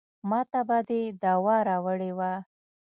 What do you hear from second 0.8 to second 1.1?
دې